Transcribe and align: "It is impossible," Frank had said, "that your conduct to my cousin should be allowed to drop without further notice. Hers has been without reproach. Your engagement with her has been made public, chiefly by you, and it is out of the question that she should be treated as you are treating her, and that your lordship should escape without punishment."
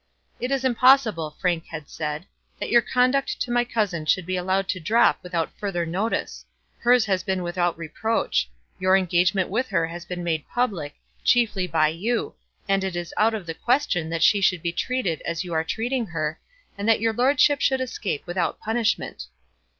"It 0.39 0.49
is 0.49 0.65
impossible," 0.65 1.37
Frank 1.39 1.67
had 1.67 1.87
said, 1.87 2.25
"that 2.57 2.71
your 2.71 2.81
conduct 2.81 3.39
to 3.39 3.51
my 3.51 3.63
cousin 3.63 4.07
should 4.07 4.25
be 4.25 4.35
allowed 4.35 4.67
to 4.69 4.79
drop 4.79 5.21
without 5.21 5.55
further 5.59 5.85
notice. 5.85 6.43
Hers 6.79 7.05
has 7.05 7.21
been 7.21 7.43
without 7.43 7.77
reproach. 7.77 8.49
Your 8.79 8.97
engagement 8.97 9.49
with 9.51 9.67
her 9.67 9.85
has 9.85 10.05
been 10.05 10.23
made 10.23 10.47
public, 10.49 10.95
chiefly 11.23 11.67
by 11.67 11.89
you, 11.89 12.33
and 12.67 12.83
it 12.83 12.95
is 12.95 13.13
out 13.15 13.35
of 13.35 13.45
the 13.45 13.53
question 13.53 14.09
that 14.09 14.23
she 14.23 14.41
should 14.41 14.63
be 14.63 14.71
treated 14.73 15.21
as 15.21 15.43
you 15.43 15.53
are 15.53 15.63
treating 15.63 16.07
her, 16.07 16.39
and 16.79 16.89
that 16.89 16.99
your 16.99 17.13
lordship 17.13 17.61
should 17.61 17.79
escape 17.79 18.25
without 18.25 18.59
punishment." 18.59 19.27